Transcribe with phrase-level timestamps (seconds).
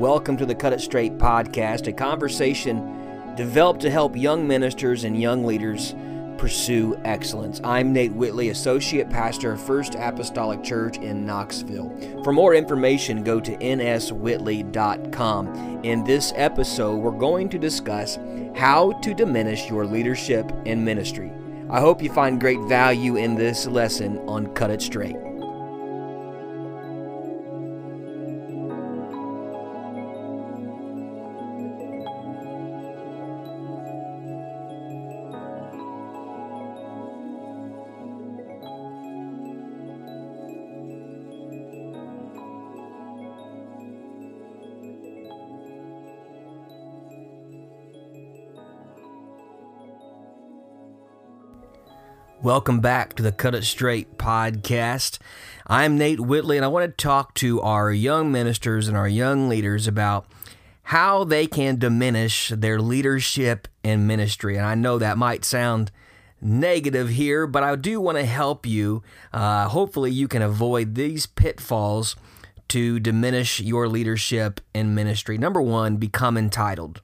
[0.00, 5.20] Welcome to the Cut It Straight podcast, a conversation developed to help young ministers and
[5.20, 5.94] young leaders
[6.38, 7.60] pursue excellence.
[7.62, 12.22] I'm Nate Whitley, Associate Pastor of First Apostolic Church in Knoxville.
[12.24, 15.84] For more information, go to nswhitley.com.
[15.84, 18.18] In this episode, we're going to discuss
[18.56, 21.30] how to diminish your leadership and ministry.
[21.68, 25.16] I hope you find great value in this lesson on Cut It Straight.
[52.42, 55.18] Welcome back to the Cut It Straight podcast.
[55.66, 59.46] I'm Nate Whitley, and I want to talk to our young ministers and our young
[59.46, 60.24] leaders about
[60.84, 64.56] how they can diminish their leadership and ministry.
[64.56, 65.90] And I know that might sound
[66.40, 69.02] negative here, but I do want to help you.
[69.34, 72.16] Uh, hopefully, you can avoid these pitfalls
[72.68, 75.36] to diminish your leadership and ministry.
[75.36, 77.02] Number one, become entitled.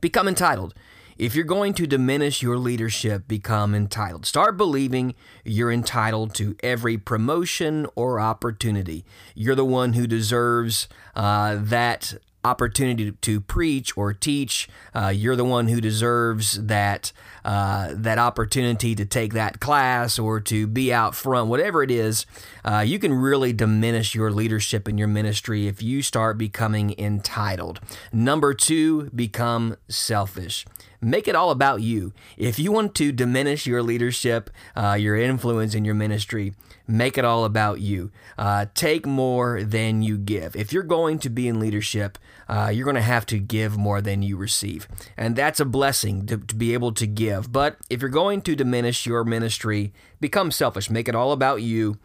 [0.00, 0.74] Become entitled.
[1.16, 4.26] If you're going to diminish your leadership, become entitled.
[4.26, 9.04] Start believing you're entitled to every promotion or opportunity.
[9.34, 14.68] You're the one who deserves uh, that opportunity to preach or teach.
[14.94, 17.12] Uh, you're the one who deserves that
[17.44, 22.26] uh, that opportunity to take that class or to be out front, whatever it is.
[22.64, 27.80] Uh, you can really diminish your leadership in your ministry if you start becoming entitled.
[28.12, 30.66] Number two, become selfish
[31.04, 32.12] make it all about you.
[32.36, 36.54] If you want to diminish your leadership, uh, your influence in your ministry,
[36.86, 38.10] make it all about you.
[38.38, 40.56] Uh, take more than you give.
[40.56, 44.00] If you're going to be in leadership, uh, you're going to have to give more
[44.00, 44.88] than you receive.
[45.16, 47.52] And that's a blessing to, to be able to give.
[47.52, 50.90] But if you're going to diminish your ministry, become selfish.
[50.90, 51.98] Make it all about you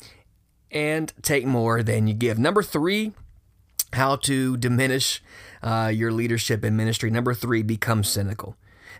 [0.71, 2.37] and take more than you give.
[2.37, 3.13] Number three,
[3.93, 5.23] how to diminish
[5.63, 7.09] uh, your leadership and ministry.
[7.09, 8.55] Number three, become cynical.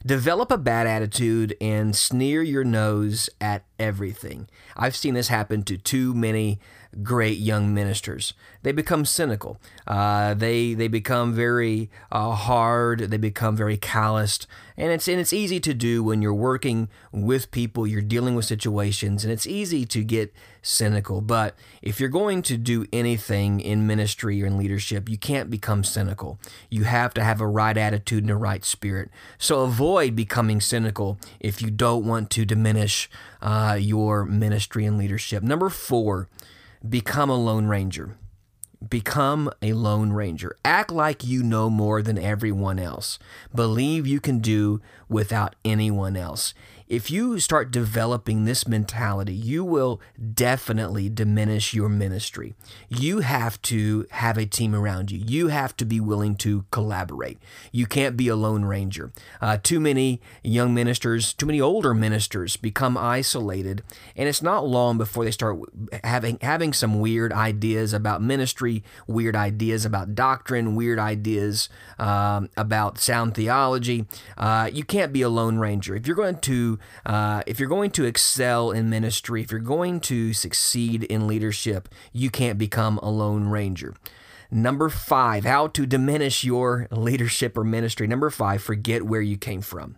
[0.05, 4.47] Develop a bad attitude and sneer your nose at everything.
[4.77, 6.59] I've seen this happen to too many
[7.03, 8.33] great young ministers.
[8.63, 9.59] They become cynical.
[9.87, 12.99] Uh, they they become very uh, hard.
[12.99, 17.51] They become very calloused, and it's and it's easy to do when you're working with
[17.51, 17.87] people.
[17.87, 21.21] You're dealing with situations, and it's easy to get cynical.
[21.21, 25.83] But if you're going to do anything in ministry or in leadership, you can't become
[25.83, 26.39] cynical.
[26.69, 29.09] You have to have a right attitude and a right spirit.
[29.37, 33.09] So avoid becoming cynical if you don't want to diminish
[33.41, 35.43] uh, your ministry and leadership.
[35.43, 36.27] Number four
[36.87, 38.17] become a Lone Ranger.
[38.87, 40.55] Become a Lone Ranger.
[40.63, 43.19] Act like you know more than everyone else.
[43.53, 46.53] Believe you can do without anyone else
[46.89, 50.01] if you start developing this mentality, you will
[50.33, 52.55] definitely diminish your ministry.
[52.89, 55.23] You have to have a team around you.
[55.23, 57.37] You have to be willing to collaborate.
[57.71, 59.11] You can't be a lone ranger.
[59.39, 63.83] Uh, too many young ministers, too many older ministers become isolated,
[64.15, 65.59] and it's not long before they start
[66.03, 72.97] having having some weird ideas about ministry, weird ideas about doctrine, weird ideas um, about
[72.97, 74.07] sound theology.
[74.39, 77.91] Uh, you can't be a lone ranger if you're going to uh, if you're going
[77.91, 83.09] to excel in ministry, if you're going to succeed in leadership, you can't become a
[83.09, 83.93] lone ranger.
[84.51, 88.07] Number five, how to diminish your leadership or ministry.
[88.07, 89.97] Number five, forget where you came from.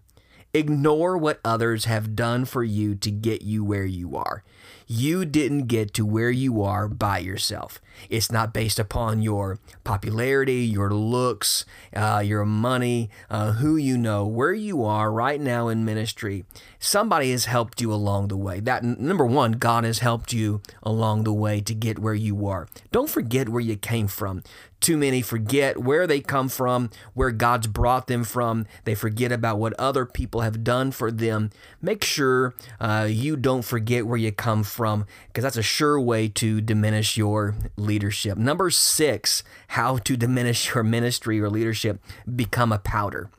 [0.53, 4.43] Ignore what others have done for you to get you where you are.
[4.85, 7.79] You didn't get to where you are by yourself.
[8.09, 11.63] It's not based upon your popularity, your looks,
[11.95, 16.43] uh, your money, uh, who you know, where you are right now in ministry.
[16.79, 18.59] Somebody has helped you along the way.
[18.59, 22.67] That number one, God has helped you along the way to get where you are.
[22.91, 24.43] Don't forget where you came from.
[24.81, 28.65] Too many forget where they come from, where God's brought them from.
[28.83, 31.51] They forget about what other people have done for them.
[31.81, 36.27] Make sure uh, you don't forget where you come from, because that's a sure way
[36.29, 38.39] to diminish your leadership.
[38.39, 42.01] Number six, how to diminish your ministry or leadership
[42.35, 43.29] become a powder.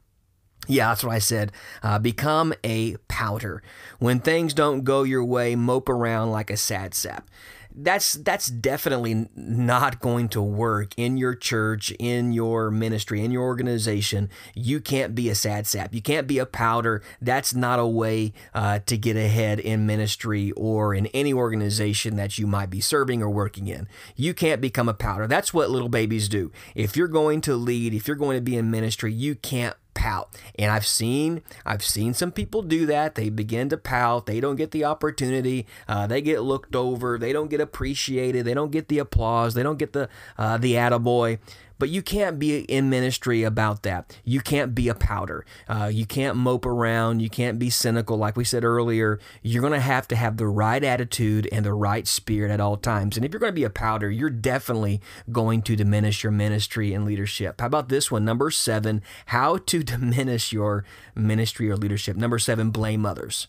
[0.69, 1.50] Yeah, that's what I said.
[1.83, 3.65] Uh, become a powder.
[3.99, 7.29] When things don't go your way, mope around like a sad sap.
[7.75, 13.43] That's that's definitely not going to work in your church, in your ministry, in your
[13.43, 14.29] organization.
[14.55, 15.95] You can't be a sad sap.
[15.95, 17.03] You can't be a powder.
[17.21, 22.39] That's not a way uh, to get ahead in ministry or in any organization that
[22.39, 23.89] you might be serving or working in.
[24.17, 25.27] You can't become a powder.
[25.27, 26.53] That's what little babies do.
[26.75, 30.29] If you're going to lead, if you're going to be in ministry, you can't pout.
[30.59, 33.15] And I've seen I've seen some people do that.
[33.15, 34.27] They begin to pout.
[34.27, 35.67] They don't get the opportunity.
[35.89, 37.19] Uh, they get looked over.
[37.19, 38.44] They don't get appreciated.
[38.44, 39.55] They don't get the applause.
[39.55, 40.09] They don't get the
[40.39, 41.39] uh, the attaboy.
[41.82, 44.17] But you can't be in ministry about that.
[44.25, 45.44] You can't be a powder.
[45.69, 47.23] Uh, you can't mope around.
[47.23, 49.19] You can't be cynical, like we said earlier.
[49.43, 52.76] You're going to have to have the right attitude and the right spirit at all
[52.76, 53.17] times.
[53.17, 55.00] And if you're going to be a powder, you're definitely
[55.32, 57.61] going to diminish your ministry and leadership.
[57.61, 58.25] How about this one?
[58.25, 60.85] Number seven, how to diminish your
[61.17, 62.17] ministry or leadership.
[62.17, 63.49] Number seven, blame others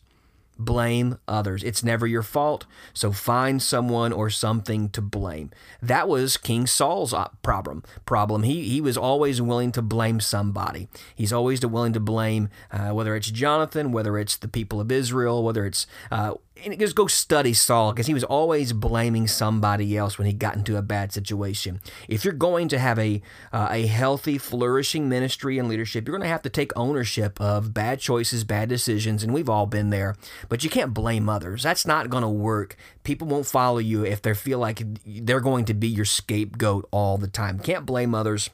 [0.58, 1.64] blame others.
[1.64, 5.52] It's never your fault, so find someone or something to blame.
[5.82, 7.84] That was King Saul's uh, problem.
[8.06, 8.44] Problem.
[8.44, 10.88] He he was always willing to blame somebody.
[11.16, 15.44] He's always willing to blame uh, whether it's Jonathan, whether it's the people of Israel,
[15.44, 20.18] whether it's uh, and just go study Saul because he was always blaming somebody else
[20.18, 21.82] when he got into a bad situation.
[22.08, 23.22] If you're going to have a
[23.52, 27.74] uh, a healthy, flourishing ministry and leadership, you're going to have to take ownership of
[27.74, 30.16] bad choices, bad decisions, and we've all been there.
[30.50, 31.64] But you can't blame others.
[31.64, 32.76] That's not going to work.
[33.04, 37.18] People won't follow you if they feel like they're going to be your scapegoat all
[37.18, 37.60] the time.
[37.60, 38.50] Can't blame others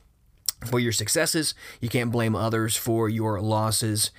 [0.66, 1.54] for your successes.
[1.80, 4.12] You can't blame others for your losses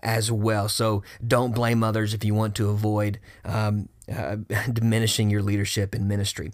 [0.00, 0.68] as well.
[0.68, 4.36] So don't blame others if you want to avoid um, uh,
[4.72, 6.52] diminishing your leadership in ministry.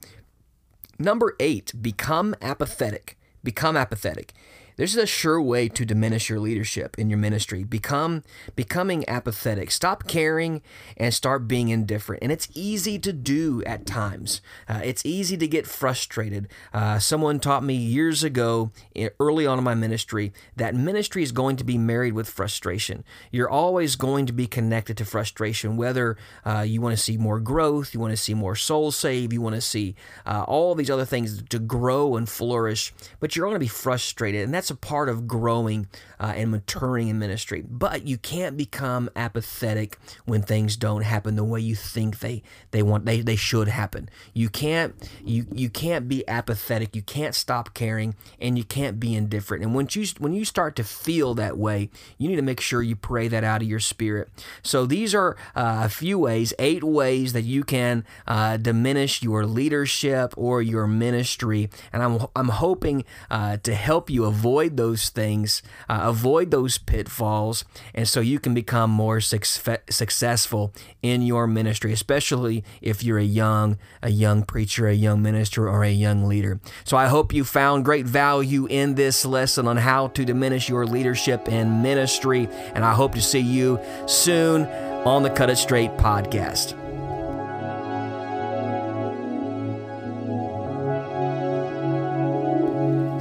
[0.98, 3.18] Number eight, become apathetic.
[3.42, 4.32] Become apathetic.
[4.76, 7.62] This is a sure way to diminish your leadership in your ministry.
[7.62, 8.24] Become
[8.56, 9.70] becoming apathetic.
[9.70, 10.62] Stop caring
[10.96, 12.22] and start being indifferent.
[12.22, 14.40] And it's easy to do at times.
[14.68, 16.48] Uh, it's easy to get frustrated.
[16.72, 18.72] Uh, someone taught me years ago,
[19.20, 23.04] early on in my ministry, that ministry is going to be married with frustration.
[23.30, 27.38] You're always going to be connected to frustration, whether uh, you want to see more
[27.38, 29.94] growth, you want to see more souls saved, you want to see
[30.26, 34.42] uh, all these other things to grow and flourish, but you're going to be frustrated,
[34.42, 35.86] and that's that's a part of growing
[36.18, 37.62] uh, and maturing in ministry.
[37.68, 42.82] But you can't become apathetic when things don't happen the way you think they they
[42.82, 44.08] want they, they should happen.
[44.32, 46.96] You can't you you can't be apathetic.
[46.96, 49.62] You can't stop caring, and you can't be indifferent.
[49.62, 52.82] And when you when you start to feel that way, you need to make sure
[52.82, 54.30] you pray that out of your spirit.
[54.62, 59.44] So these are uh, a few ways, eight ways that you can uh, diminish your
[59.44, 61.68] leadership or your ministry.
[61.92, 66.78] And I'm I'm hoping uh, to help you avoid avoid those things, uh, avoid those
[66.78, 70.72] pitfalls, and so you can become more success- successful
[71.02, 75.82] in your ministry, especially if you're a young a young preacher, a young minister, or
[75.82, 76.60] a young leader.
[76.84, 80.86] So I hope you found great value in this lesson on how to diminish your
[80.86, 84.66] leadership and ministry, and I hope to see you soon
[85.04, 86.83] on the Cut It Straight podcast.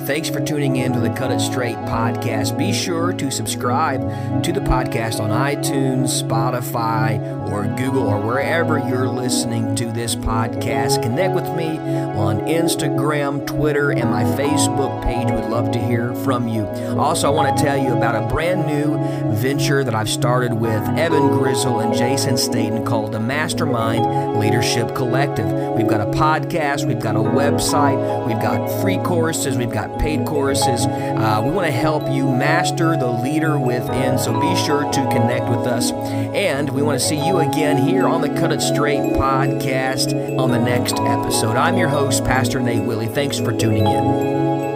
[0.05, 2.57] Thanks for tuning in to the Cut It Straight podcast.
[2.57, 4.01] Be sure to subscribe
[4.43, 11.01] to the podcast on iTunes, Spotify, or Google, or wherever you're listening to this podcast.
[11.01, 11.77] Connect with me
[12.17, 14.25] on Instagram, Twitter, and my
[14.73, 15.31] Facebook page.
[15.31, 16.65] Would love to hear from you.
[16.97, 18.97] Also, I want to tell you about a brand new
[19.35, 25.47] venture that I've started with Evan Grizzle and Jason Staten called the Mastermind Leadership Collective.
[25.75, 30.25] We've got a podcast, we've got a website, we've got free courses, we've got paid
[30.25, 30.85] courses.
[30.85, 35.49] Uh, we want to help you master the leader within, so be sure to connect
[35.49, 35.91] with us.
[35.91, 40.51] And we want to see you again here on the Cut It Straight podcast on
[40.51, 41.55] the next episode.
[41.57, 43.07] I'm your host, Pastor Nate Whitley.
[43.07, 44.72] Thanks for tuning in.